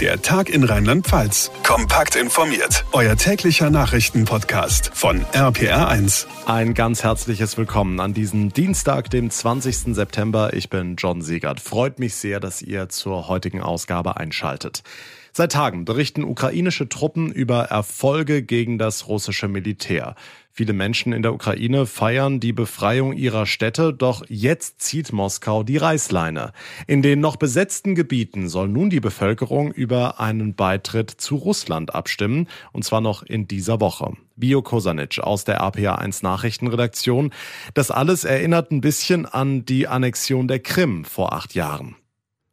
Der 0.00 0.20
Tag 0.20 0.48
in 0.48 0.64
Rheinland-Pfalz. 0.64 1.52
Kompakt 1.62 2.16
informiert. 2.16 2.84
Euer 2.90 3.14
täglicher 3.14 3.70
Nachrichtenpodcast 3.70 4.90
von 4.92 5.24
RPR1. 5.26 6.26
Ein 6.46 6.74
ganz 6.74 7.04
herzliches 7.04 7.56
Willkommen 7.56 8.00
an 8.00 8.12
diesem 8.12 8.52
Dienstag, 8.52 9.08
dem 9.10 9.30
20. 9.30 9.94
September. 9.94 10.52
Ich 10.52 10.68
bin 10.68 10.96
John 10.96 11.22
Siegert. 11.22 11.60
Freut 11.60 12.00
mich 12.00 12.16
sehr, 12.16 12.40
dass 12.40 12.60
ihr 12.60 12.88
zur 12.88 13.28
heutigen 13.28 13.60
Ausgabe 13.62 14.16
einschaltet. 14.16 14.82
Seit 15.36 15.50
Tagen 15.50 15.84
berichten 15.84 16.22
ukrainische 16.22 16.88
Truppen 16.88 17.32
über 17.32 17.64
Erfolge 17.64 18.44
gegen 18.44 18.78
das 18.78 19.08
russische 19.08 19.48
Militär. 19.48 20.14
Viele 20.52 20.72
Menschen 20.72 21.12
in 21.12 21.22
der 21.22 21.34
Ukraine 21.34 21.86
feiern 21.86 22.38
die 22.38 22.52
Befreiung 22.52 23.12
ihrer 23.12 23.44
Städte, 23.44 23.92
doch 23.92 24.24
jetzt 24.28 24.80
zieht 24.80 25.12
Moskau 25.12 25.64
die 25.64 25.76
Reißleine. 25.76 26.52
In 26.86 27.02
den 27.02 27.18
noch 27.18 27.34
besetzten 27.34 27.96
Gebieten 27.96 28.48
soll 28.48 28.68
nun 28.68 28.90
die 28.90 29.00
Bevölkerung 29.00 29.72
über 29.72 30.20
einen 30.20 30.54
Beitritt 30.54 31.10
zu 31.10 31.34
Russland 31.34 31.92
abstimmen, 31.92 32.46
und 32.70 32.84
zwar 32.84 33.00
noch 33.00 33.24
in 33.24 33.48
dieser 33.48 33.80
Woche. 33.80 34.12
Bio 34.36 34.62
Kosanic 34.62 35.18
aus 35.18 35.42
der 35.42 35.62
APA1 35.62 36.22
Nachrichtenredaktion. 36.22 37.32
Das 37.74 37.90
alles 37.90 38.22
erinnert 38.22 38.70
ein 38.70 38.80
bisschen 38.80 39.26
an 39.26 39.64
die 39.64 39.88
Annexion 39.88 40.46
der 40.46 40.60
Krim 40.60 41.04
vor 41.04 41.32
acht 41.32 41.56
Jahren. 41.56 41.96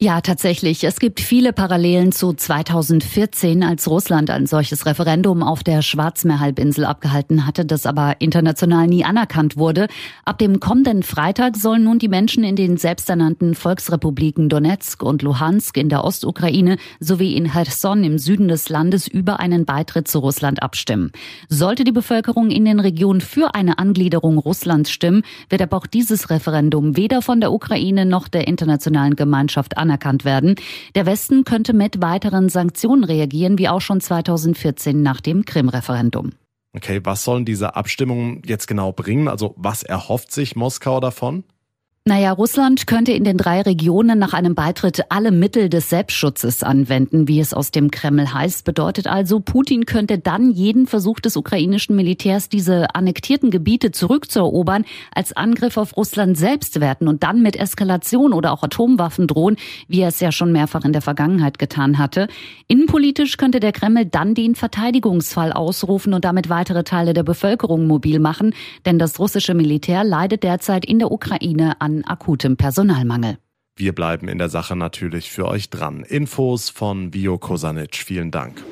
Ja, 0.03 0.19
tatsächlich. 0.19 0.83
Es 0.83 0.99
gibt 0.99 1.19
viele 1.19 1.53
Parallelen 1.53 2.11
zu 2.11 2.33
2014, 2.33 3.61
als 3.61 3.87
Russland 3.87 4.31
ein 4.31 4.47
solches 4.47 4.87
Referendum 4.87 5.43
auf 5.43 5.61
der 5.63 5.83
Schwarzmeerhalbinsel 5.83 6.85
abgehalten 6.85 7.45
hatte, 7.45 7.65
das 7.65 7.85
aber 7.85 8.15
international 8.17 8.87
nie 8.87 9.05
anerkannt 9.05 9.57
wurde. 9.57 9.85
Ab 10.25 10.39
dem 10.39 10.59
kommenden 10.59 11.03
Freitag 11.03 11.55
sollen 11.55 11.83
nun 11.83 11.99
die 11.99 12.07
Menschen 12.07 12.43
in 12.43 12.55
den 12.55 12.77
selbsternannten 12.77 13.53
Volksrepubliken 13.53 14.49
Donetsk 14.49 15.03
und 15.03 15.21
Luhansk 15.21 15.77
in 15.77 15.89
der 15.89 16.03
Ostukraine 16.03 16.77
sowie 16.99 17.35
in 17.35 17.51
Cherson 17.51 18.03
im 18.03 18.17
Süden 18.17 18.47
des 18.47 18.69
Landes 18.69 19.07
über 19.07 19.39
einen 19.39 19.65
Beitritt 19.65 20.07
zu 20.07 20.17
Russland 20.17 20.63
abstimmen. 20.63 21.11
Sollte 21.47 21.83
die 21.83 21.91
Bevölkerung 21.91 22.49
in 22.49 22.65
den 22.65 22.79
Regionen 22.79 23.21
für 23.21 23.53
eine 23.53 23.77
Angliederung 23.77 24.39
Russlands 24.39 24.89
stimmen, 24.89 25.21
wird 25.49 25.61
aber 25.61 25.77
auch 25.77 25.85
dieses 25.85 26.31
Referendum 26.31 26.97
weder 26.97 27.21
von 27.21 27.39
der 27.39 27.51
Ukraine 27.51 28.07
noch 28.07 28.27
der 28.27 28.47
internationalen 28.47 29.15
Gemeinschaft 29.15 29.77
anerkannt 29.77 29.90
anerkannt 29.91 30.23
werden. 30.25 30.55
Der 30.95 31.05
Westen 31.05 31.43
könnte 31.43 31.73
mit 31.73 32.01
weiteren 32.01 32.49
Sanktionen 32.49 33.03
reagieren, 33.03 33.57
wie 33.57 33.67
auch 33.67 33.81
schon 33.81 33.99
2014 33.99 35.01
nach 35.01 35.19
dem 35.19 35.43
Krim-Referendum. 35.43 36.31
Okay, 36.73 37.01
was 37.03 37.25
sollen 37.25 37.43
diese 37.43 37.75
Abstimmungen 37.75 38.41
jetzt 38.45 38.67
genau 38.67 38.93
bringen? 38.93 39.27
Also 39.27 39.53
was 39.57 39.83
erhofft 39.83 40.31
sich 40.31 40.55
Moskau 40.55 41.01
davon? 41.01 41.43
Naja, 42.03 42.31
Russland 42.31 42.87
könnte 42.87 43.11
in 43.11 43.23
den 43.23 43.37
drei 43.37 43.61
Regionen 43.61 44.17
nach 44.17 44.33
einem 44.33 44.55
Beitritt 44.55 45.03
alle 45.09 45.29
Mittel 45.29 45.69
des 45.69 45.91
Selbstschutzes 45.91 46.63
anwenden, 46.63 47.27
wie 47.27 47.39
es 47.39 47.53
aus 47.53 47.69
dem 47.69 47.91
Kreml 47.91 48.33
heißt. 48.33 48.65
Bedeutet 48.65 49.05
also, 49.05 49.39
Putin 49.39 49.85
könnte 49.85 50.17
dann 50.17 50.49
jeden 50.49 50.87
Versuch 50.87 51.19
des 51.19 51.37
ukrainischen 51.37 51.95
Militärs, 51.95 52.49
diese 52.49 52.95
annektierten 52.95 53.51
Gebiete 53.51 53.91
zurückzuerobern, 53.91 54.85
als 55.13 55.37
Angriff 55.37 55.77
auf 55.77 55.95
Russland 55.95 56.39
selbst 56.39 56.81
werten 56.81 57.07
und 57.07 57.21
dann 57.21 57.43
mit 57.43 57.55
Eskalation 57.55 58.33
oder 58.33 58.51
auch 58.51 58.63
Atomwaffen 58.63 59.27
drohen, 59.27 59.57
wie 59.87 59.99
er 59.99 60.07
es 60.07 60.19
ja 60.19 60.31
schon 60.31 60.51
mehrfach 60.51 60.83
in 60.83 60.93
der 60.93 61.03
Vergangenheit 61.03 61.59
getan 61.59 61.99
hatte. 61.99 62.29
Innenpolitisch 62.67 63.37
könnte 63.37 63.59
der 63.59 63.73
Kreml 63.73 64.07
dann 64.07 64.33
den 64.33 64.55
Verteidigungsfall 64.55 65.53
ausrufen 65.53 66.15
und 66.15 66.25
damit 66.25 66.49
weitere 66.49 66.83
Teile 66.83 67.13
der 67.13 67.21
Bevölkerung 67.21 67.85
mobil 67.85 68.17
machen, 68.17 68.55
denn 68.87 68.97
das 68.97 69.19
russische 69.19 69.53
Militär 69.53 70.03
leidet 70.03 70.41
derzeit 70.41 70.83
in 70.83 70.97
der 70.97 71.11
Ukraine 71.11 71.79
an 71.79 71.90
an 71.91 72.03
akutem 72.05 72.57
Personalmangel. 72.57 73.37
Wir 73.75 73.93
bleiben 73.93 74.27
in 74.27 74.37
der 74.37 74.49
Sache 74.49 74.75
natürlich 74.75 75.31
für 75.31 75.47
euch 75.47 75.69
dran. 75.69 76.03
Infos 76.03 76.69
von 76.69 77.11
Bio 77.11 77.37
Kosanic. 77.37 77.95
Vielen 77.95 78.31
Dank. 78.31 78.63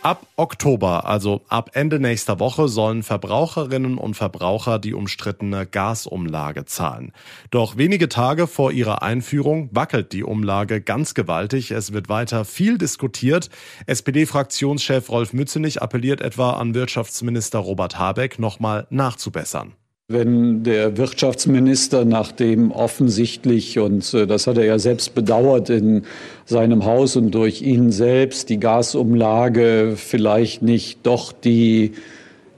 Ab 0.00 0.26
Oktober, 0.36 1.06
also 1.06 1.42
ab 1.48 1.70
Ende 1.74 1.98
nächster 1.98 2.38
Woche, 2.38 2.68
sollen 2.68 3.02
Verbraucherinnen 3.02 3.98
und 3.98 4.14
Verbraucher 4.14 4.78
die 4.78 4.94
umstrittene 4.94 5.66
Gasumlage 5.66 6.64
zahlen. 6.66 7.12
Doch 7.50 7.76
wenige 7.76 8.08
Tage 8.08 8.46
vor 8.46 8.70
ihrer 8.70 9.02
Einführung 9.02 9.68
wackelt 9.72 10.12
die 10.12 10.22
Umlage 10.22 10.80
ganz 10.80 11.14
gewaltig. 11.14 11.72
Es 11.72 11.92
wird 11.92 12.08
weiter 12.08 12.44
viel 12.44 12.78
diskutiert. 12.78 13.50
SPD-Fraktionschef 13.86 15.10
Rolf 15.10 15.32
Mützenich 15.32 15.82
appelliert 15.82 16.20
etwa 16.20 16.52
an 16.52 16.74
Wirtschaftsminister 16.74 17.58
Robert 17.58 17.98
Habeck, 17.98 18.38
nochmal 18.38 18.86
nachzubessern. 18.90 19.74
Wenn 20.10 20.62
der 20.62 20.96
Wirtschaftsminister, 20.96 22.06
nachdem 22.06 22.70
offensichtlich, 22.72 23.78
und 23.78 24.14
äh, 24.14 24.26
das 24.26 24.46
hat 24.46 24.56
er 24.56 24.64
ja 24.64 24.78
selbst 24.78 25.14
bedauert 25.14 25.68
in 25.68 26.04
seinem 26.46 26.86
Haus 26.86 27.14
und 27.16 27.32
durch 27.32 27.60
ihn 27.60 27.92
selbst, 27.92 28.48
die 28.48 28.58
Gasumlage 28.58 29.96
vielleicht 29.96 30.62
nicht 30.62 31.00
doch 31.02 31.30
die 31.30 31.92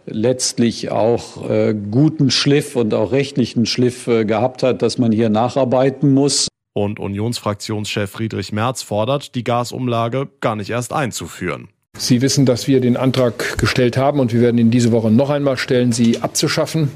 letztlich 0.06 0.92
auch 0.92 1.50
äh, 1.50 1.74
guten 1.74 2.30
Schliff 2.30 2.76
und 2.76 2.94
auch 2.94 3.10
rechtlichen 3.10 3.66
Schliff 3.66 4.06
äh, 4.06 4.24
gehabt 4.24 4.62
hat, 4.62 4.80
dass 4.80 4.98
man 4.98 5.10
hier 5.10 5.28
nacharbeiten 5.28 6.14
muss. 6.14 6.46
Und 6.72 7.00
Unionsfraktionschef 7.00 8.12
Friedrich 8.12 8.52
Merz 8.52 8.82
fordert, 8.82 9.34
die 9.34 9.42
Gasumlage 9.42 10.28
gar 10.40 10.54
nicht 10.54 10.70
erst 10.70 10.92
einzuführen. 10.92 11.66
Sie 11.98 12.22
wissen, 12.22 12.46
dass 12.46 12.68
wir 12.68 12.80
den 12.80 12.96
Antrag 12.96 13.58
gestellt 13.58 13.96
haben 13.96 14.20
und 14.20 14.32
wir 14.32 14.40
werden 14.40 14.58
ihn 14.58 14.70
diese 14.70 14.92
Woche 14.92 15.10
noch 15.10 15.30
einmal 15.30 15.56
stellen, 15.56 15.90
sie 15.90 16.18
abzuschaffen. 16.18 16.90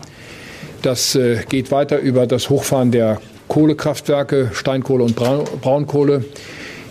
Das 0.84 1.14
äh, 1.14 1.38
geht 1.48 1.70
weiter 1.70 1.98
über 1.98 2.26
das 2.26 2.50
Hochfahren 2.50 2.90
der 2.90 3.18
Kohlekraftwerke, 3.48 4.50
Steinkohle 4.52 5.02
und 5.02 5.16
Braunkohle. 5.16 6.26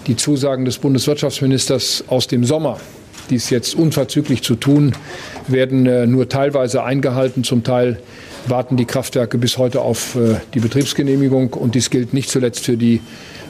Die 0.07 0.15
Zusagen 0.15 0.65
des 0.65 0.79
Bundeswirtschaftsministers 0.79 2.05
aus 2.07 2.25
dem 2.25 2.43
Sommer, 2.43 2.79
dies 3.29 3.51
jetzt 3.51 3.75
unverzüglich 3.75 4.41
zu 4.41 4.55
tun, 4.55 4.93
werden 5.47 5.85
äh, 5.85 6.07
nur 6.07 6.27
teilweise 6.27 6.83
eingehalten. 6.83 7.43
Zum 7.43 7.63
Teil 7.63 7.99
warten 8.47 8.77
die 8.77 8.85
Kraftwerke 8.85 9.37
bis 9.37 9.59
heute 9.59 9.81
auf 9.81 10.15
äh, 10.15 10.37
die 10.55 10.59
Betriebsgenehmigung. 10.59 11.53
Und 11.53 11.75
dies 11.75 11.91
gilt 11.91 12.15
nicht 12.15 12.31
zuletzt 12.31 12.65
für 12.65 12.77
die 12.77 12.99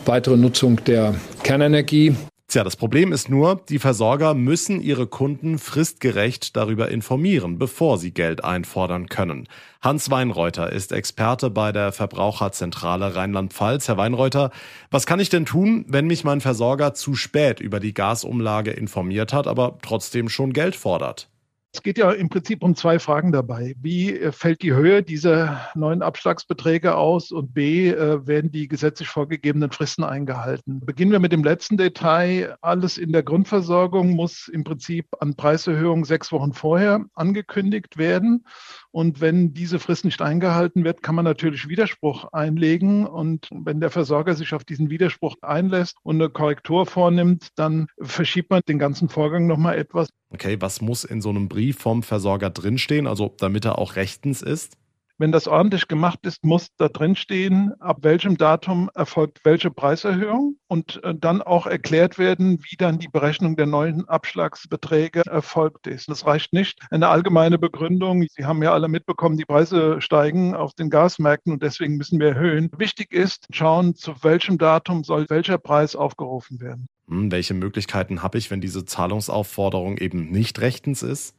weitere 0.05 0.35
Nutzung 0.35 0.83
der 0.83 1.15
Kernenergie. 1.43 2.15
Tja, 2.53 2.63
das 2.63 2.75
Problem 2.75 3.11
ist 3.11 3.29
nur, 3.29 3.63
die 3.67 3.79
Versorger 3.79 4.35
müssen 4.35 4.79
ihre 4.79 5.07
Kunden 5.07 5.57
fristgerecht 5.57 6.55
darüber 6.55 6.91
informieren, 6.91 7.57
bevor 7.57 7.97
sie 7.97 8.11
Geld 8.11 8.43
einfordern 8.43 9.09
können. 9.09 9.47
Hans 9.81 10.11
Weinreuter 10.11 10.71
ist 10.71 10.91
Experte 10.91 11.49
bei 11.49 11.71
der 11.71 11.91
Verbraucherzentrale 11.91 13.15
Rheinland-Pfalz. 13.15 13.87
Herr 13.87 13.97
Weinreuter, 13.97 14.51
was 14.91 15.07
kann 15.07 15.19
ich 15.19 15.29
denn 15.29 15.47
tun, 15.47 15.83
wenn 15.87 16.05
mich 16.05 16.23
mein 16.23 16.41
Versorger 16.41 16.93
zu 16.93 17.15
spät 17.15 17.59
über 17.59 17.79
die 17.79 17.95
Gasumlage 17.95 18.69
informiert 18.69 19.33
hat, 19.33 19.47
aber 19.47 19.79
trotzdem 19.81 20.29
schon 20.29 20.53
Geld 20.53 20.75
fordert? 20.75 21.32
Es 21.75 21.81
geht 21.81 21.97
ja 21.97 22.11
im 22.11 22.29
Prinzip 22.29 22.63
um 22.63 22.75
zwei 22.75 22.99
Fragen 22.99 23.31
dabei. 23.31 23.75
Wie 23.81 24.15
äh, 24.15 24.31
fällt 24.31 24.61
die 24.61 24.73
Höhe 24.73 25.01
dieser 25.01 25.69
neuen 25.73 26.03
Abschlagsbeträge 26.03 26.95
aus 26.95 27.31
und 27.31 27.55
B, 27.55 27.89
äh, 27.89 28.27
werden 28.27 28.51
die 28.51 28.67
gesetzlich 28.67 29.07
vorgegebenen 29.07 29.71
Fristen 29.71 30.03
eingehalten? 30.03 30.85
Beginnen 30.85 31.11
wir 31.11 31.19
mit 31.19 31.31
dem 31.31 31.43
letzten 31.43 31.77
Detail. 31.77 32.57
Alles 32.61 32.99
in 32.99 33.11
der 33.11 33.23
Grundversorgung 33.23 34.11
muss 34.11 34.49
im 34.49 34.63
Prinzip 34.63 35.07
an 35.19 35.35
Preiserhöhungen 35.35 36.05
sechs 36.05 36.31
Wochen 36.31 36.53
vorher 36.53 37.05
angekündigt 37.15 37.97
werden. 37.97 38.45
Und 38.93 39.21
wenn 39.21 39.55
diese 39.55 39.79
Frist 39.79 40.05
nicht 40.05 40.21
eingehalten 40.21 40.83
wird, 40.83 41.01
kann 41.01 41.15
man 41.15 41.25
natürlich 41.25 41.67
Widerspruch 41.67 42.25
einlegen. 42.31 43.07
Und 43.07 43.49
wenn 43.51 43.79
der 43.79 43.89
Versorger 43.89 44.35
sich 44.35 44.53
auf 44.53 44.63
diesen 44.63 44.91
Widerspruch 44.91 45.35
einlässt 45.41 45.95
und 46.03 46.21
eine 46.21 46.29
Korrektur 46.29 46.85
vornimmt, 46.85 47.47
dann 47.55 47.87
verschiebt 47.99 48.51
man 48.51 48.61
den 48.67 48.77
ganzen 48.77 49.09
Vorgang 49.09 49.47
nochmal 49.47 49.79
etwas. 49.79 50.09
Okay, 50.29 50.57
was 50.59 50.79
muss 50.79 51.05
in 51.05 51.21
so 51.21 51.29
einem 51.29 51.49
Brief 51.49 51.79
vom 51.79 52.03
Versorger 52.03 52.51
drinstehen, 52.51 53.07
also 53.07 53.33
damit 53.39 53.65
er 53.65 53.79
auch 53.79 53.95
rechtens 53.95 54.43
ist? 54.43 54.77
Wenn 55.19 55.31
das 55.31 55.47
ordentlich 55.47 55.87
gemacht 55.87 56.19
ist, 56.23 56.43
muss 56.43 56.69
da 56.77 56.89
drin 56.89 57.15
stehen, 57.15 57.73
ab 57.79 57.99
welchem 58.01 58.35
Datum 58.35 58.89
erfolgt 58.95 59.41
welche 59.43 59.69
Preiserhöhung 59.69 60.57
und 60.67 61.03
äh, 61.03 61.13
dann 61.13 61.43
auch 61.43 61.67
erklärt 61.67 62.17
werden, 62.17 62.59
wie 62.63 62.75
dann 62.77 62.97
die 62.97 63.07
Berechnung 63.07 63.55
der 63.55 63.67
neuen 63.67 64.07
Abschlagsbeträge 64.09 65.21
erfolgt 65.27 65.85
ist. 65.85 66.09
Das 66.09 66.25
reicht 66.25 66.51
nicht. 66.51 66.79
Eine 66.89 67.09
allgemeine 67.09 67.59
Begründung, 67.59 68.25
Sie 68.31 68.45
haben 68.45 68.63
ja 68.63 68.73
alle 68.73 68.87
mitbekommen, 68.87 69.37
die 69.37 69.45
Preise 69.45 70.01
steigen 70.01 70.55
auf 70.55 70.73
den 70.73 70.89
Gasmärkten 70.89 71.53
und 71.53 71.61
deswegen 71.61 71.95
müssen 71.95 72.19
wir 72.19 72.29
erhöhen. 72.29 72.71
Wichtig 72.77 73.13
ist, 73.13 73.45
schauen, 73.51 73.93
zu 73.93 74.15
welchem 74.23 74.57
Datum 74.57 75.03
soll 75.03 75.27
welcher 75.29 75.59
Preis 75.59 75.95
aufgerufen 75.95 76.59
werden. 76.59 76.87
Hm, 77.07 77.31
welche 77.31 77.53
Möglichkeiten 77.53 78.23
habe 78.23 78.39
ich, 78.39 78.49
wenn 78.49 78.61
diese 78.61 78.85
Zahlungsaufforderung 78.85 79.97
eben 79.99 80.31
nicht 80.31 80.59
rechtens 80.59 81.03
ist? 81.03 81.35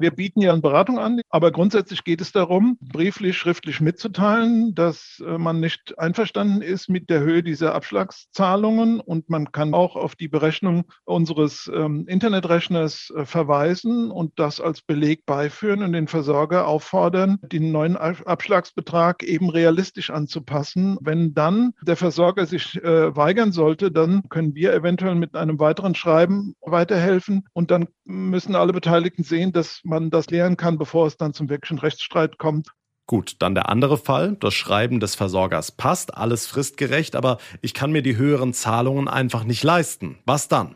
Wir 0.00 0.10
bieten 0.10 0.40
ja 0.40 0.52
eine 0.52 0.60
Beratung 0.60 0.98
an, 0.98 1.20
aber 1.30 1.50
grundsätzlich 1.50 2.04
geht 2.04 2.20
es 2.20 2.32
darum, 2.32 2.78
brieflich, 2.80 3.36
schriftlich 3.36 3.80
mitzuteilen, 3.80 4.74
dass 4.74 5.22
äh, 5.26 5.38
man 5.38 5.60
nicht 5.60 5.98
einverstanden 5.98 6.62
ist 6.62 6.88
mit 6.88 7.10
der 7.10 7.20
Höhe 7.20 7.42
dieser 7.42 7.74
Abschlagszahlungen 7.74 9.00
und 9.00 9.30
man 9.30 9.52
kann 9.52 9.74
auch 9.74 9.96
auf 9.96 10.14
die 10.16 10.28
Berechnung 10.28 10.84
unseres 11.04 11.70
ähm, 11.74 12.06
Internetrechners 12.06 13.12
äh, 13.16 13.24
verweisen 13.24 14.10
und 14.10 14.38
das 14.38 14.60
als 14.60 14.82
Beleg 14.82 15.26
beiführen 15.26 15.82
und 15.82 15.92
den 15.92 16.08
Versorger 16.08 16.66
auffordern, 16.66 17.38
den 17.42 17.72
neuen 17.72 17.96
Abschlagsbetrag 17.96 19.22
eben 19.22 19.50
realistisch 19.50 20.10
anzupassen. 20.10 20.98
Wenn 21.00 21.34
dann 21.34 21.72
der 21.82 21.96
Versorger 21.96 22.46
sich 22.46 22.82
äh, 22.82 23.14
weigern 23.14 23.52
sollte, 23.52 23.90
dann 23.90 24.28
können 24.28 24.54
wir 24.54 24.72
eventuell 24.72 25.14
mit 25.14 25.34
einem 25.36 25.58
weiteren 25.58 25.94
Schreiben 25.94 26.54
weiterhelfen 26.60 27.46
und 27.52 27.70
dann 27.70 27.88
müssen 28.04 28.54
alle 28.54 28.72
Beteiligten 28.72 29.24
sehen, 29.24 29.52
dass 29.52 29.80
man 29.84 30.10
das 30.10 30.26
klären 30.26 30.56
kann, 30.56 30.78
bevor 30.78 31.06
es 31.06 31.16
dann 31.16 31.34
zum 31.34 31.48
wirklichen 31.48 31.78
Rechtsstreit 31.78 32.38
kommt. 32.38 32.68
Gut, 33.06 33.36
dann 33.40 33.54
der 33.54 33.68
andere 33.68 33.98
Fall. 33.98 34.36
Das 34.40 34.54
Schreiben 34.54 34.98
des 34.98 35.14
Versorgers 35.14 35.72
passt, 35.72 36.16
alles 36.16 36.46
fristgerecht, 36.46 37.16
aber 37.16 37.38
ich 37.60 37.74
kann 37.74 37.92
mir 37.92 38.02
die 38.02 38.16
höheren 38.16 38.54
Zahlungen 38.54 39.08
einfach 39.08 39.44
nicht 39.44 39.62
leisten. 39.62 40.18
Was 40.24 40.48
dann? 40.48 40.74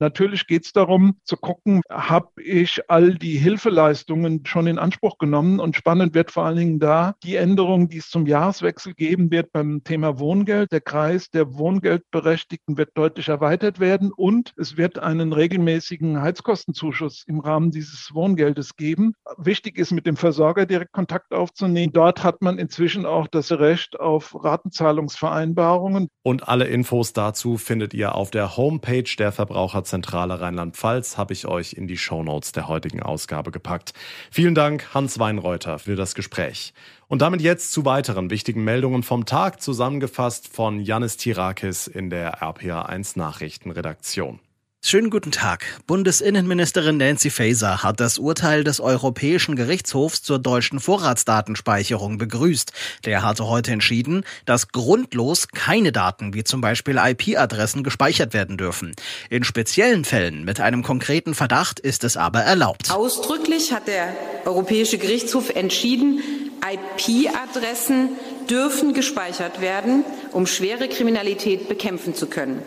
Natürlich 0.00 0.46
geht 0.46 0.64
es 0.64 0.72
darum 0.72 1.16
zu 1.24 1.36
gucken, 1.36 1.82
habe 1.90 2.28
ich 2.40 2.88
all 2.88 3.14
die 3.14 3.36
Hilfeleistungen 3.36 4.46
schon 4.46 4.68
in 4.68 4.78
Anspruch 4.78 5.18
genommen 5.18 5.58
und 5.58 5.74
spannend 5.74 6.14
wird 6.14 6.30
vor 6.30 6.44
allen 6.44 6.56
Dingen 6.56 6.78
da 6.78 7.16
die 7.24 7.34
Änderung, 7.34 7.88
die 7.88 7.98
es 7.98 8.08
zum 8.08 8.26
Jahreswechsel 8.26 8.94
geben 8.94 9.30
wird 9.32 9.50
beim 9.52 9.82
Thema 9.82 10.18
Wohngeld. 10.20 10.70
Der 10.70 10.80
Kreis 10.80 11.30
der 11.30 11.54
Wohngeldberechtigten 11.54 12.76
wird 12.76 12.90
deutlich 12.94 13.28
erweitert 13.28 13.80
werden 13.80 14.12
und 14.12 14.52
es 14.56 14.76
wird 14.76 15.00
einen 15.00 15.32
regelmäßigen 15.32 16.20
Heizkostenzuschuss 16.20 17.24
im 17.26 17.40
Rahmen 17.40 17.72
dieses 17.72 18.14
Wohngeldes 18.14 18.76
geben. 18.76 19.14
Wichtig 19.36 19.78
ist, 19.78 19.90
mit 19.90 20.06
dem 20.06 20.16
Versorger 20.16 20.66
direkt 20.66 20.92
Kontakt 20.92 21.32
aufzunehmen. 21.32 21.92
Dort 21.92 22.22
hat 22.22 22.40
man 22.40 22.58
inzwischen 22.58 23.04
auch 23.04 23.26
das 23.26 23.50
Recht 23.50 23.98
auf 23.98 24.36
Ratenzahlungsvereinbarungen. 24.44 26.08
Und 26.22 26.46
alle 26.48 26.66
Infos 26.66 27.12
dazu 27.12 27.56
findet 27.56 27.94
ihr 27.94 28.14
auf 28.14 28.30
der 28.30 28.56
Homepage 28.56 29.10
der 29.18 29.32
Verbraucher 29.32 29.82
Zentrale 29.88 30.40
Rheinland-Pfalz 30.40 31.16
habe 31.16 31.32
ich 31.32 31.46
euch 31.46 31.72
in 31.72 31.88
die 31.88 31.96
Shownotes 31.96 32.52
der 32.52 32.68
heutigen 32.68 33.02
Ausgabe 33.02 33.50
gepackt. 33.50 33.92
Vielen 34.30 34.54
Dank, 34.54 34.94
Hans 34.94 35.18
Weinreuter, 35.18 35.78
für 35.78 35.96
das 35.96 36.14
Gespräch. 36.14 36.72
Und 37.08 37.22
damit 37.22 37.40
jetzt 37.40 37.72
zu 37.72 37.84
weiteren 37.84 38.30
wichtigen 38.30 38.64
Meldungen 38.64 39.02
vom 39.02 39.26
Tag, 39.26 39.60
zusammengefasst 39.62 40.48
von 40.48 40.80
Janis 40.80 41.16
Tirakis 41.16 41.86
in 41.86 42.10
der 42.10 42.42
RPA1 42.42 43.18
Nachrichtenredaktion. 43.18 44.40
Schönen 44.80 45.10
guten 45.10 45.32
Tag. 45.32 45.64
Bundesinnenministerin 45.88 46.98
Nancy 46.98 47.30
Faeser 47.30 47.82
hat 47.82 47.98
das 47.98 48.16
Urteil 48.16 48.62
des 48.62 48.78
Europäischen 48.78 49.56
Gerichtshofs 49.56 50.22
zur 50.22 50.38
deutschen 50.38 50.78
Vorratsdatenspeicherung 50.78 52.16
begrüßt. 52.16 52.72
Der 53.04 53.24
hatte 53.24 53.48
heute 53.48 53.72
entschieden, 53.72 54.24
dass 54.46 54.68
grundlos 54.68 55.48
keine 55.48 55.90
Daten 55.90 56.32
wie 56.32 56.44
zum 56.44 56.60
Beispiel 56.60 56.96
IP-Adressen 56.96 57.82
gespeichert 57.82 58.32
werden 58.34 58.56
dürfen. 58.56 58.94
In 59.30 59.42
speziellen 59.42 60.04
Fällen 60.04 60.44
mit 60.44 60.60
einem 60.60 60.84
konkreten 60.84 61.34
Verdacht 61.34 61.80
ist 61.80 62.04
es 62.04 62.16
aber 62.16 62.42
erlaubt. 62.42 62.92
Ausdrücklich 62.92 63.72
hat 63.72 63.88
der 63.88 64.14
Europäische 64.46 64.96
Gerichtshof 64.96 65.50
entschieden, 65.50 66.20
IP-Adressen 66.64 68.10
dürfen 68.48 68.94
gespeichert 68.94 69.60
werden, 69.60 70.04
um 70.30 70.46
schwere 70.46 70.88
Kriminalität 70.88 71.68
bekämpfen 71.68 72.14
zu 72.14 72.28
können. 72.28 72.62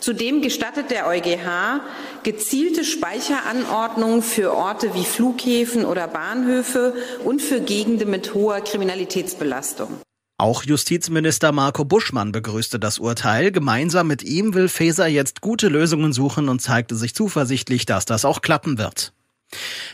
Zudem 0.00 0.42
gestattet 0.42 0.90
der 0.90 1.06
EuGH 1.06 1.80
gezielte 2.22 2.84
Speicheranordnungen 2.84 4.22
für 4.22 4.54
Orte 4.54 4.94
wie 4.94 5.04
Flughäfen 5.04 5.84
oder 5.84 6.08
Bahnhöfe 6.08 6.94
und 7.24 7.42
für 7.42 7.60
Gegenden 7.60 8.10
mit 8.10 8.34
hoher 8.34 8.60
Kriminalitätsbelastung. 8.60 10.00
Auch 10.38 10.62
Justizminister 10.64 11.52
Marco 11.52 11.84
Buschmann 11.84 12.32
begrüßte 12.32 12.78
das 12.78 12.98
Urteil. 12.98 13.52
Gemeinsam 13.52 14.06
mit 14.06 14.22
ihm 14.22 14.54
will 14.54 14.68
Faeser 14.68 15.06
jetzt 15.06 15.42
gute 15.42 15.68
Lösungen 15.68 16.14
suchen 16.14 16.48
und 16.48 16.60
zeigte 16.60 16.96
sich 16.96 17.14
zuversichtlich, 17.14 17.84
dass 17.84 18.06
das 18.06 18.24
auch 18.24 18.40
klappen 18.40 18.78
wird. 18.78 19.12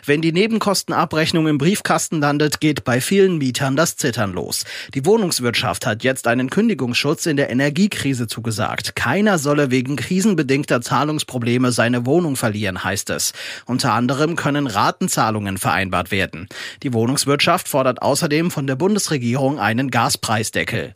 Wenn 0.05 0.23
die 0.23 0.33
Nebenkostenabrechnung 0.33 1.49
im 1.49 1.59
Briefkasten 1.59 2.21
landet, 2.21 2.61
geht 2.61 2.85
bei 2.85 3.01
vielen 3.01 3.39
Mietern 3.39 3.77
das 3.77 3.97
Zittern 3.97 4.33
los. 4.33 4.65
Die 4.95 5.05
Wohnungswirtschaft 5.05 5.87
hat 5.87 6.05
jetzt 6.05 6.27
einen 6.27 6.51
Kündigungsschutz 6.51 7.27
in 7.27 7.37
der 7.37 7.51
Energiekrise 7.51 8.27
zugesagt. 8.27 8.97
Keiner 8.97 9.39
solle 9.39 9.71
wegen 9.71 9.97
krisenbedingter 9.97 10.81
Zahlungsprobleme 10.81 11.73
seine 11.73 12.07
Wohnung 12.07 12.37
verlieren, 12.37 12.85
heißt 12.85 13.11
es. 13.11 13.33
Unter 13.67 13.93
anderem 13.93 14.37
können 14.37 14.67
Ratenzahlungen 14.67 15.59
vereinbart 15.59 16.11
werden. 16.11 16.49
Die 16.83 16.93
Wohnungswirtschaft 16.93 17.69
fordert 17.69 18.03
außerdem 18.03 18.51
von 18.51 18.67
der 18.67 18.77
Bundesregierung 18.77 19.59
einen 19.59 19.91
Gaspreisdeckel. 19.91 20.95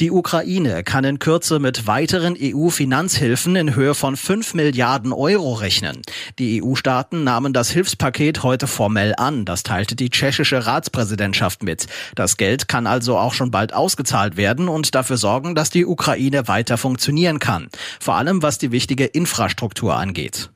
Die 0.00 0.12
Ukraine 0.12 0.84
kann 0.84 1.02
in 1.02 1.18
Kürze 1.18 1.58
mit 1.58 1.88
weiteren 1.88 2.36
EU-Finanzhilfen 2.40 3.56
in 3.56 3.74
Höhe 3.74 3.96
von 3.96 4.16
5 4.16 4.54
Milliarden 4.54 5.12
Euro 5.12 5.54
rechnen. 5.54 6.02
Die 6.38 6.62
EU-Staaten 6.62 7.24
nahmen 7.24 7.52
das 7.52 7.70
Hilfspaket 7.70 8.44
heute 8.44 8.68
formell 8.68 9.14
an. 9.16 9.44
Das 9.44 9.64
teilte 9.64 9.96
die 9.96 10.10
tschechische 10.10 10.66
Ratspräsidentschaft 10.66 11.64
mit. 11.64 11.88
Das 12.14 12.36
Geld 12.36 12.68
kann 12.68 12.86
also 12.86 13.18
auch 13.18 13.34
schon 13.34 13.50
bald 13.50 13.74
ausgezahlt 13.74 14.36
werden 14.36 14.68
und 14.68 14.94
dafür 14.94 15.16
sorgen, 15.16 15.56
dass 15.56 15.70
die 15.70 15.84
Ukraine 15.84 16.46
weiter 16.46 16.78
funktionieren 16.78 17.40
kann. 17.40 17.66
Vor 17.98 18.14
allem 18.14 18.40
was 18.40 18.58
die 18.58 18.70
wichtige 18.70 19.04
Infrastruktur 19.04 19.96
angeht. 19.96 20.50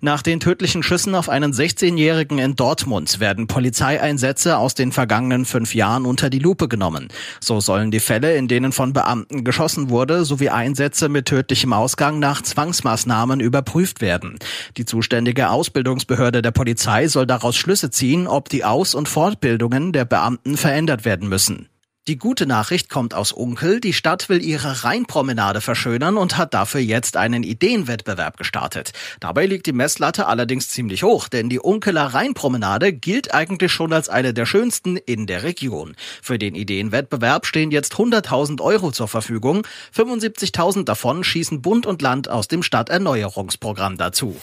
Nach 0.00 0.22
den 0.22 0.40
tödlichen 0.40 0.82
Schüssen 0.82 1.14
auf 1.14 1.28
einen 1.28 1.52
16-Jährigen 1.52 2.38
in 2.38 2.56
Dortmund 2.56 3.20
werden 3.20 3.46
Polizeieinsätze 3.46 4.56
aus 4.56 4.74
den 4.74 4.92
vergangenen 4.92 5.44
fünf 5.44 5.74
Jahren 5.74 6.06
unter 6.06 6.30
die 6.30 6.38
Lupe 6.38 6.68
genommen. 6.68 7.08
So 7.40 7.60
sollen 7.60 7.90
die 7.90 8.00
Fälle, 8.00 8.34
in 8.36 8.48
denen 8.48 8.72
von 8.72 8.92
Beamten 8.92 9.44
geschossen 9.44 9.90
wurde, 9.90 10.24
sowie 10.24 10.50
Einsätze 10.50 11.08
mit 11.08 11.26
tödlichem 11.26 11.72
Ausgang 11.72 12.18
nach 12.18 12.42
Zwangsmaßnahmen 12.42 13.40
überprüft 13.40 14.00
werden. 14.00 14.38
Die 14.76 14.84
zuständige 14.84 15.50
Ausbildungsbehörde 15.50 16.42
der 16.42 16.50
Polizei 16.50 17.08
soll 17.08 17.26
daraus 17.26 17.56
Schlüsse 17.56 17.90
ziehen, 17.90 18.26
ob 18.26 18.48
die 18.48 18.64
Aus- 18.64 18.94
und 18.94 19.08
Fortbildungen 19.08 19.92
der 19.92 20.04
Beamten 20.04 20.56
verändert 20.56 21.04
werden 21.04 21.28
müssen. 21.28 21.69
Die 22.08 22.16
gute 22.16 22.46
Nachricht 22.46 22.88
kommt 22.88 23.12
aus 23.12 23.30
Unkel. 23.30 23.78
Die 23.78 23.92
Stadt 23.92 24.30
will 24.30 24.42
ihre 24.42 24.84
Rheinpromenade 24.84 25.60
verschönern 25.60 26.16
und 26.16 26.38
hat 26.38 26.54
dafür 26.54 26.80
jetzt 26.80 27.18
einen 27.18 27.42
Ideenwettbewerb 27.42 28.38
gestartet. 28.38 28.92
Dabei 29.20 29.44
liegt 29.44 29.66
die 29.66 29.74
Messlatte 29.74 30.26
allerdings 30.26 30.70
ziemlich 30.70 31.02
hoch, 31.02 31.28
denn 31.28 31.50
die 31.50 31.60
Unkeler 31.60 32.06
Rheinpromenade 32.06 32.94
gilt 32.94 33.34
eigentlich 33.34 33.70
schon 33.70 33.92
als 33.92 34.08
eine 34.08 34.32
der 34.32 34.46
schönsten 34.46 34.96
in 34.96 35.26
der 35.26 35.42
Region. 35.42 35.94
Für 36.22 36.38
den 36.38 36.54
Ideenwettbewerb 36.54 37.44
stehen 37.44 37.70
jetzt 37.70 37.92
100.000 37.92 38.62
Euro 38.62 38.92
zur 38.92 39.06
Verfügung. 39.06 39.66
75.000 39.94 40.84
davon 40.84 41.22
schießen 41.22 41.60
Bund 41.60 41.84
und 41.84 42.00
Land 42.00 42.30
aus 42.30 42.48
dem 42.48 42.62
Stadterneuerungsprogramm 42.62 43.98
dazu. 43.98 44.36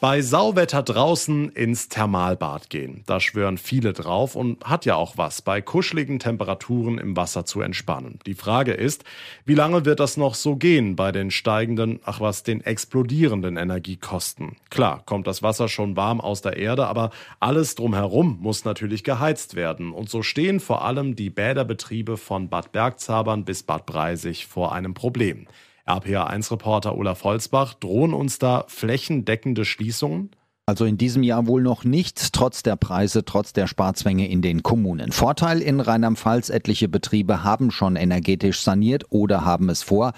Bei 0.00 0.22
Sauwetter 0.22 0.84
draußen 0.84 1.48
ins 1.48 1.88
Thermalbad 1.88 2.70
gehen. 2.70 3.02
Da 3.06 3.18
schwören 3.18 3.58
viele 3.58 3.92
drauf 3.92 4.36
und 4.36 4.64
hat 4.64 4.84
ja 4.84 4.94
auch 4.94 5.18
was, 5.18 5.42
bei 5.42 5.60
kuscheligen 5.60 6.20
Temperaturen 6.20 6.98
im 6.98 7.16
Wasser 7.16 7.44
zu 7.44 7.62
entspannen. 7.62 8.20
Die 8.24 8.34
Frage 8.34 8.74
ist, 8.74 9.02
wie 9.44 9.56
lange 9.56 9.84
wird 9.84 9.98
das 9.98 10.16
noch 10.16 10.36
so 10.36 10.54
gehen 10.54 10.94
bei 10.94 11.10
den 11.10 11.32
steigenden, 11.32 11.98
ach 12.04 12.20
was, 12.20 12.44
den 12.44 12.60
explodierenden 12.60 13.56
Energiekosten? 13.56 14.54
Klar, 14.70 15.02
kommt 15.04 15.26
das 15.26 15.42
Wasser 15.42 15.68
schon 15.68 15.96
warm 15.96 16.20
aus 16.20 16.42
der 16.42 16.58
Erde, 16.58 16.86
aber 16.86 17.10
alles 17.40 17.74
drumherum 17.74 18.38
muss 18.40 18.64
natürlich 18.64 19.02
geheizt 19.02 19.56
werden. 19.56 19.90
Und 19.90 20.08
so 20.08 20.22
stehen 20.22 20.60
vor 20.60 20.84
allem 20.84 21.16
die 21.16 21.30
Bäderbetriebe 21.30 22.16
von 22.18 22.48
Bad 22.48 22.70
Bergzabern 22.70 23.44
bis 23.44 23.64
Bad 23.64 23.84
Breisig 23.84 24.46
vor 24.46 24.70
einem 24.70 24.94
Problem. 24.94 25.48
RPA1-Reporter 25.88 26.96
Olaf 26.96 27.24
Holzbach, 27.24 27.74
drohen 27.74 28.14
uns 28.14 28.38
da 28.38 28.64
flächendeckende 28.68 29.64
Schließungen? 29.64 30.30
Also 30.68 30.84
in 30.84 30.98
diesem 30.98 31.22
Jahr 31.22 31.46
wohl 31.46 31.62
noch 31.62 31.84
nicht, 31.84 32.34
trotz 32.34 32.62
der 32.62 32.76
Preise, 32.76 33.24
trotz 33.24 33.54
der 33.54 33.66
Sparzwänge 33.66 34.28
in 34.28 34.42
den 34.42 34.62
Kommunen. 34.62 35.12
Vorteil 35.12 35.62
in 35.62 35.80
Rheinland-Pfalz, 35.80 36.50
etliche 36.50 36.88
Betriebe 36.88 37.42
haben 37.42 37.70
schon 37.70 37.96
energetisch 37.96 38.60
saniert 38.60 39.06
oder 39.08 39.46
haben 39.46 39.70
es 39.70 39.82
vor. 39.82 40.12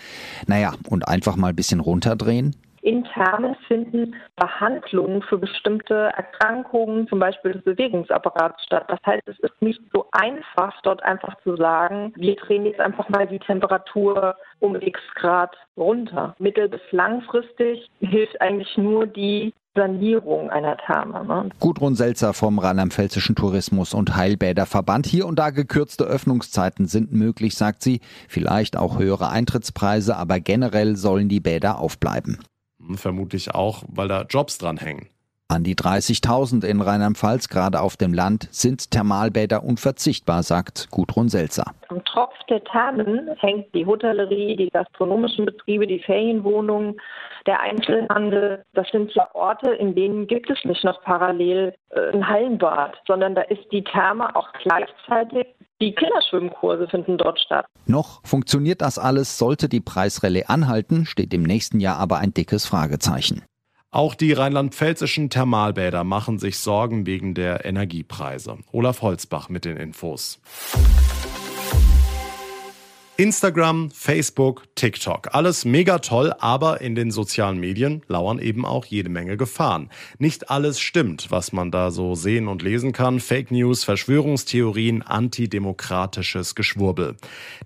Naja, 0.49 0.75
und 0.89 1.07
einfach 1.07 1.37
mal 1.37 1.51
ein 1.51 1.57
bisschen 1.57 1.79
runterdrehen. 1.79 2.57
Interne 2.83 3.57
finden 3.67 4.15
Behandlungen 4.37 5.23
für 5.23 5.39
bestimmte 5.39 6.13
Erkrankungen, 6.17 7.09
zum 7.09 7.19
Beispiel 7.19 7.53
des 7.53 7.63
Bewegungsapparats 7.63 8.63
statt. 8.65 8.85
Das 8.89 9.01
heißt, 9.05 9.27
es 9.27 9.39
ist 9.41 9.61
nicht 9.61 9.81
so 9.93 10.07
einfach, 10.13 10.81
dort 10.83 11.03
einfach 11.03 11.37
zu 11.43 11.57
sagen, 11.57 12.13
wir 12.17 12.37
drehen 12.37 12.65
jetzt 12.65 12.81
einfach 12.81 13.09
mal 13.09 13.27
die 13.27 13.39
Temperatur 13.39 14.35
um 14.61 14.77
x 14.77 15.01
Grad 15.15 15.57
runter. 15.77 16.35
Mittel- 16.39 16.69
bis 16.69 16.81
langfristig 16.91 17.89
hilft 18.01 18.41
eigentlich 18.41 18.77
nur 18.77 19.07
die 19.07 19.53
Sanierung 19.75 20.51
einer 20.51 20.77
Therme. 20.79 21.25
Ne? 21.25 21.51
Gudrun 21.61 21.95
Selzer 21.95 22.35
vom 22.35 22.59
Rheinland-Pfälzischen 22.59 23.37
Tourismus- 23.37 23.95
und 23.95 24.17
Heilbäderverband. 24.17 25.07
Hier 25.07 25.27
und 25.27 25.39
da 25.39 25.51
gekürzte 25.51 26.05
Öffnungszeiten 26.05 26.87
sind 26.87 27.13
möglich, 27.13 27.57
sagt 27.57 27.83
sie. 27.83 28.01
Vielleicht 28.29 28.77
auch 28.77 28.99
höhere 28.99 29.31
Eintrittspreise, 29.31 30.17
aber 30.17 30.41
generell 30.41 30.97
sollen 30.97 31.29
die 31.29 31.41
Bäder 31.41 31.79
aufbleiben. 31.79 32.39
Hm, 32.91 32.99
vermutlich 32.99 33.55
auch, 33.55 33.85
weil 33.89 34.09
da 34.09 34.23
Jobs 34.23 34.59
dran 34.59 34.77
hängen. 34.77 35.09
An 35.49 35.65
die 35.65 35.75
30.000 35.75 36.65
in 36.65 36.81
Rheinland-Pfalz, 36.81 37.49
gerade 37.49 37.81
auf 37.81 37.97
dem 37.97 38.15
Land, 38.15 38.49
sind 38.53 38.93
Thermalbäder 38.93 39.65
unverzichtbar, 39.65 40.45
sagt 40.45 40.89
Gudrun 40.93 41.29
Selzer. 41.29 41.65
Am 41.89 42.05
Tropf 42.05 42.35
der 42.49 42.63
Thermen 42.63 43.31
hängt 43.39 43.75
die 43.75 43.85
Hotellerie, 43.85 44.57
die 44.57 44.71
gastronomischen 44.71 45.47
Betriebe, 45.47 45.89
die 45.89 45.99
Ferienwohnungen, 45.99 47.01
der 47.47 47.59
Einzelhandel. 47.61 48.65
Das 48.75 48.87
sind 48.91 49.13
ja 49.15 49.29
Orte, 49.35 49.71
in 49.71 49.97
denen 49.97 50.29
gibt 50.29 50.51
es 50.51 50.59
nicht 50.65 50.85
noch 50.85 51.03
parallel 51.03 51.75
äh, 51.91 52.13
ein 52.13 52.29
Hallenbad, 52.29 52.97
sondern 53.09 53.35
da 53.35 53.43
ist 53.43 53.67
die 53.73 53.83
Therme 53.83 54.37
auch 54.37 54.53
gleichzeitig 54.63 55.49
die 55.81 55.95
Kinderschwimmkurse 55.95 56.89
finden 56.89 57.19
dort 57.19 57.41
statt. 57.41 57.67
Noch 57.87 58.21
funktioniert 58.25 58.83
das 58.83 58.99
alles, 58.99 59.39
sollte 59.39 59.69
die 59.69 59.81
Preisrallye 59.81 60.45
anhalten, 60.45 61.07
steht 61.07 61.33
im 61.33 61.43
nächsten 61.43 61.81
Jahr 61.81 61.97
aber 61.97 62.19
ein 62.19 62.35
dickes 62.35 62.67
Fragezeichen. 62.67 63.43
Auch 63.93 64.15
die 64.15 64.33
rheinland-pfälzischen 64.33 65.31
Thermalbäder 65.31 66.05
machen 66.05 66.39
sich 66.39 66.59
Sorgen 66.59 67.07
wegen 67.07 67.35
der 67.35 67.65
Energiepreise. 67.65 68.59
Olaf 68.71 69.03
Holzbach 69.03 69.49
mit 69.49 69.65
den 69.65 69.77
Infos. 69.77 70.41
Instagram, 73.21 73.91
Facebook, 73.91 74.63
TikTok. 74.77 75.35
Alles 75.35 75.67
mega 75.67 75.99
toll, 75.99 76.33
aber 76.39 76.81
in 76.81 76.95
den 76.95 77.11
sozialen 77.11 77.61
Medien 77.61 78.01
lauern 78.09 78.39
eben 78.39 78.65
auch 78.65 78.87
jede 78.87 79.11
Menge 79.11 79.37
Gefahren. 79.37 79.91
Nicht 80.19 80.49
alles 80.49 80.81
stimmt, 80.81 81.31
was 81.31 81.53
man 81.53 81.71
da 81.71 81.91
so 81.91 82.15
sehen 82.15 82.49
und 82.49 82.63
lesen 82.63 82.93
kann. 82.93 83.21
Fake 83.21 83.51
News, 83.51 83.85
Verschwörungstheorien, 83.85 85.03
antidemokratisches 85.03 86.55
Geschwurbel. 86.55 87.17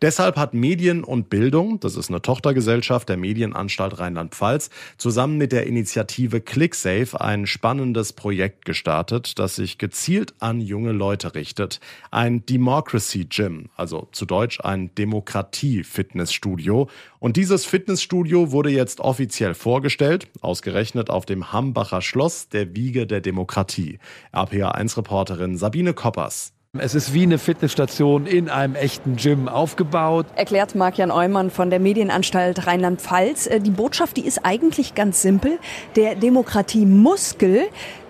Deshalb 0.03 0.39
hat 0.39 0.55
Medien 0.55 1.05
und 1.05 1.31
Bildung, 1.31 1.79
das 1.79 1.95
ist 1.95 2.09
eine 2.11 2.21
Tochtergesellschaft 2.21 3.09
der 3.09 3.17
Medienanstalt 3.17 4.01
Rheinland-Pfalz, 4.01 4.71
zusammen 4.99 5.39
mit 5.39 5.53
der 5.53 5.69
Initiative 5.69 6.41
ClickSafe 6.41 7.21
ein 7.21 7.47
spannendes 7.47 8.13
Projekt 8.13 8.65
gestartet, 8.65 9.39
das 9.39 9.55
sich 9.55 9.79
gezielt 9.79 10.35
an 10.41 10.61
junge 10.61 10.91
Leute 10.91 11.37
richtet. 11.37 11.79
Ein 12.11 12.45
Democracy 12.45 13.27
Gym, 13.27 13.69
also 13.77 14.09
zu 14.11 14.27
Deutsch 14.27 14.59
ein 14.61 14.93
Demokratie 14.97 15.44
Demokratie-Fitnessstudio. 15.45 16.89
Und 17.19 17.37
dieses 17.37 17.65
Fitnessstudio 17.65 18.53
wurde 18.53 18.71
jetzt 18.71 19.01
offiziell 19.01 19.55
vorgestellt, 19.55 20.29
ausgerechnet 20.41 21.11
auf 21.11 21.27
dem 21.27 21.53
Hambacher 21.53 22.03
Schloss, 22.03 22.49
der 22.49 22.75
Wiege 22.75 23.07
der 23.07 23.21
Demokratie. 23.21 23.99
RPA1-Reporterin 24.33 25.57
Sabine 25.57 25.95
Koppers. 25.95 26.53
Es 26.77 26.97
ist 26.97 27.15
wie 27.15 27.23
eine 27.23 27.39
Fitnessstation 27.39 28.27
in 28.27 28.49
einem 28.49 28.75
echten 28.75 29.15
Gym 29.15 29.47
aufgebaut. 29.47 30.27
Erklärt 30.35 30.75
Marc-Jan 30.75 31.13
Eumann 31.13 31.51
von 31.51 31.71
der 31.71 31.79
Medienanstalt 31.79 32.67
Rheinland-Pfalz. 32.67 33.47
Äh, 33.47 33.61
die 33.61 33.71
Botschaft, 33.71 34.17
die 34.17 34.27
ist 34.27 34.41
eigentlich 34.45 34.97
ganz 34.97 35.23
simpel. 35.23 35.61
Der 35.95 36.17
Demokratiemuskel, 36.17 37.61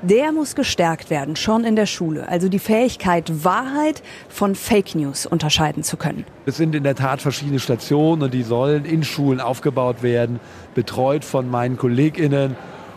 der 0.00 0.32
muss 0.32 0.54
gestärkt 0.54 1.10
werden, 1.10 1.36
schon 1.36 1.64
in 1.64 1.76
der 1.76 1.84
Schule. 1.84 2.26
Also 2.26 2.48
die 2.48 2.58
Fähigkeit, 2.58 3.44
Wahrheit 3.44 4.02
von 4.30 4.54
Fake 4.54 4.94
News 4.94 5.26
unterscheiden 5.26 5.82
zu 5.82 5.98
können. 5.98 6.24
Es 6.46 6.56
sind 6.56 6.74
in 6.74 6.84
der 6.84 6.94
Tat 6.94 7.20
verschiedene 7.20 7.60
Stationen 7.60 8.22
und 8.22 8.32
die 8.32 8.44
sollen 8.44 8.86
in 8.86 9.04
Schulen 9.04 9.40
aufgebaut 9.40 10.02
werden, 10.02 10.40
betreut 10.74 11.26
von 11.26 11.50
meinen 11.50 11.76
KollegInnen. 11.76 12.56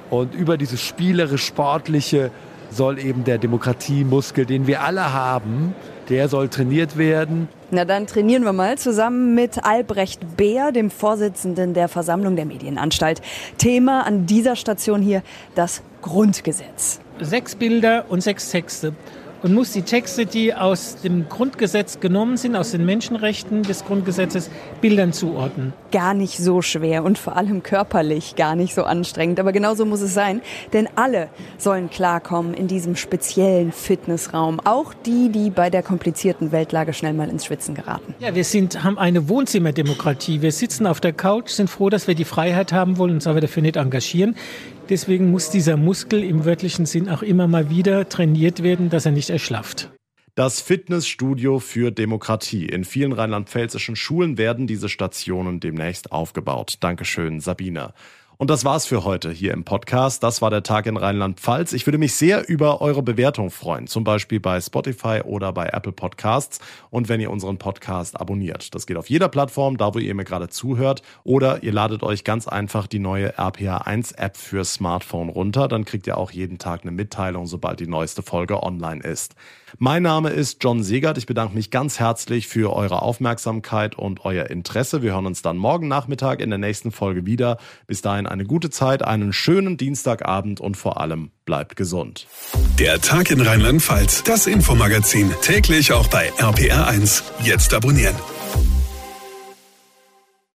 Und 0.10 0.34
über 0.34 0.56
dieses 0.56 0.82
spielerisch-sportliche 0.82 2.32
soll 2.70 3.00
eben 3.00 3.24
der 3.24 3.38
Demokratiemuskel, 3.38 4.46
den 4.46 4.68
wir 4.68 4.82
alle 4.82 5.14
haben, 5.14 5.76
der 6.10 6.30
soll 6.30 6.50
trainiert 6.50 6.98
werden. 6.98 7.48
Na 7.72 7.86
dann 7.86 8.08
trainieren 8.08 8.44
wir 8.44 8.54
mal 8.54 8.78
zusammen 8.78 9.36
mit 9.36 9.66
Albrecht 9.66 10.38
Beer, 10.38 10.72
dem 10.72 10.90
Vorsitzenden 10.90 11.74
der 11.74 11.88
Versammlung 11.88 12.36
der 12.36 12.46
Medienanstalt. 12.46 13.22
Thema 13.58 14.06
an 14.06 14.26
dieser 14.26 14.56
Station 14.56 15.02
hier 15.02 15.22
das 15.56 15.82
Grundgesetz. 16.02 17.00
Sechs 17.20 17.56
Bilder 17.56 18.06
und 18.10 18.22
sechs 18.22 18.52
Texte 18.52 18.94
und 19.44 19.54
muss 19.54 19.72
die 19.72 19.82
Texte, 19.82 20.26
die 20.26 20.54
aus 20.54 20.98
dem 21.02 21.30
Grundgesetz 21.30 22.00
genommen 22.00 22.38
sind, 22.38 22.56
aus 22.56 22.72
den 22.72 22.86
Menschenrechten 22.86 23.64
des 23.64 23.86
Grundgesetzes, 23.86 24.50
Bildern 24.82 25.14
zuordnen. 25.14 25.74
Gar 25.92 26.14
nicht 26.14 26.38
so 26.38 26.62
schwer 26.62 27.04
und 27.04 27.18
vor 27.18 27.36
allem 27.38 27.64
körperlich 27.64 28.36
gar 28.36 28.56
nicht 28.56 28.74
so 28.74 28.84
anstrengend. 28.84 29.40
Aber 29.40 29.52
genauso 29.52 29.86
muss 29.86 30.02
es 30.02 30.14
sein, 30.14 30.42
denn 30.74 30.88
alle 30.96 31.30
sollen 31.58 31.90
klarkommen 31.90 32.54
in 32.54 32.68
diesem 32.68 32.96
speziellen 32.96 33.72
Fitnessraum. 33.72 34.60
Auch 34.64 34.94
die, 34.94 35.30
die 35.30 35.50
bei 35.50 35.70
der 35.70 35.84
komplizierten 35.84 36.52
Weltlage 36.52 36.94
schnell 36.94 37.14
mal 37.14 37.30
ins 37.30 37.46
Schwitzen 37.46 37.76
geraten. 37.76 38.16
Ja, 38.20 38.36
wir 38.36 38.44
sind, 38.44 38.84
haben 38.84 38.98
eine 38.98 39.30
Wohnzimmerdemokratie. 39.30 40.42
Wir 40.42 40.52
sitzen 40.52 40.86
auf 40.86 41.00
der 41.00 41.14
Couch, 41.14 41.50
sind 41.50 41.70
froh, 41.70 41.90
dass 41.90 42.08
wir 42.08 42.16
die 42.16 42.26
Freiheit 42.26 42.74
haben 42.74 42.98
wollen, 42.98 43.14
uns 43.14 43.28
aber 43.28 43.42
dafür 43.42 43.64
nicht 43.64 43.76
engagieren. 43.76 44.36
Deswegen 44.90 45.32
muss 45.32 45.50
dieser 45.50 45.78
Muskel 45.78 46.24
im 46.24 46.46
wörtlichen 46.46 46.86
Sinn 46.86 47.10
auch 47.10 47.22
immer 47.22 47.48
mal 47.48 47.70
wieder 47.70 48.08
trainiert 48.08 48.64
werden, 48.64 48.90
dass 48.90 49.06
er 49.06 49.12
nicht 49.12 49.30
erschlafft. 49.30 49.90
Das 50.36 50.62
Fitnessstudio 50.62 51.60
für 51.60 51.92
Demokratie. 51.92 52.68
In 52.68 52.86
vielen 52.86 53.12
rheinland-pfälzischen 53.12 53.96
Schulen 53.96 54.38
werden 54.38 54.68
diese 54.68 54.88
Stationen 54.88 55.60
demnächst 55.60 56.12
aufgebaut. 56.12 56.78
Dankeschön, 56.80 57.40
Sabine. 57.40 57.94
Und 58.40 58.52
das 58.52 58.64
war's 58.64 58.86
für 58.86 59.04
heute 59.04 59.32
hier 59.32 59.52
im 59.52 59.64
Podcast. 59.64 60.22
Das 60.22 60.44
war 60.44 60.52
der 60.52 60.62
Tag 60.62 60.86
in 60.86 60.96
Rheinland-Pfalz. 60.96 61.74
Ich 61.74 61.88
würde 61.88 61.98
mich 61.98 62.14
sehr 62.14 62.48
über 62.48 62.82
eure 62.82 63.02
Bewertung 63.02 63.50
freuen, 63.50 63.88
zum 63.88 64.04
Beispiel 64.04 64.40
bei 64.40 64.62
Spotify 64.62 65.22
oder 65.26 65.52
bei 65.52 65.70
Apple 65.70 65.92
Podcasts 65.92 66.60
und 66.92 67.10
wenn 67.10 67.20
ihr 67.20 67.32
unseren 67.32 67.58
Podcast 67.58 68.22
abonniert. 68.22 68.76
Das 68.76 68.86
geht 68.86 68.96
auf 68.96 69.10
jeder 69.10 69.28
Plattform, 69.28 69.78
da 69.78 69.96
wo 69.96 69.98
ihr 69.98 70.14
mir 70.14 70.24
gerade 70.24 70.50
zuhört, 70.50 71.02
oder 71.24 71.64
ihr 71.64 71.74
ladet 71.74 72.04
euch 72.04 72.24
ganz 72.24 72.48
einfach 72.48 72.86
die 72.86 73.00
neue 73.00 73.40
RPA1 73.40 74.16
App 74.20 74.38
für 74.38 74.64
Smartphone 74.64 75.30
runter. 75.30 75.68
Dann 75.68 75.84
kriegt 75.84 76.06
ihr 76.06 76.20
auch 76.20 76.30
jeden 76.30 76.60
Tag 76.60 76.84
eine 76.84 76.92
Mitteilung, 76.92 77.48
sobald 77.48 77.80
die 77.80 77.88
neueste 77.88 78.22
Folge 78.22 78.62
online 78.62 79.02
ist. 79.02 79.34
Mein 79.80 80.02
Name 80.02 80.30
ist 80.32 80.64
John 80.64 80.84
Segert. 80.84 81.20
Ich 81.20 81.28
bedanke 81.28 81.54
mich 81.54 81.70
ganz 81.70 82.00
herzlich 82.00 82.48
für 82.48 82.74
eure 82.74 83.04
Aufmerksamkeit 83.04 83.96
und 83.96 84.26
euer 84.26 84.48
Interesse. 84.48 85.04
Wir 85.04 85.12
hören 85.12 85.28
uns 85.28 85.44
dann 85.44 85.56
morgen 85.56 85.88
Nachmittag 85.88 86.42
in 86.42 86.50
der 86.50 86.58
nächsten 86.58 86.92
Folge 86.92 87.28
wieder. 87.28 87.58
Bis 87.86 88.02
dahin 88.02 88.26
eine 88.26 88.46
gute 88.46 88.72
Zeit, 88.72 89.04
einen 89.06 89.34
schönen 89.34 89.78
Dienstagabend 89.78 90.60
und 90.60 90.78
vor 90.78 91.00
allem 91.00 91.30
bleibt 91.46 91.76
gesund. 91.76 92.26
Der 92.80 93.00
Tag 93.02 93.30
in 93.30 93.40
Rheinland-Pfalz, 93.40 94.24
das 94.24 94.48
Infomagazin, 94.48 95.32
täglich 95.44 95.94
auch 95.94 96.08
bei 96.08 96.32
RPR1. 96.40 97.22
Jetzt 97.44 97.76
abonnieren. 97.76 98.16